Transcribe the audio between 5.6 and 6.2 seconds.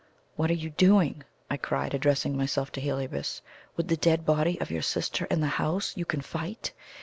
house you